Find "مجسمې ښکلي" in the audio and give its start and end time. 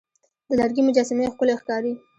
0.87-1.53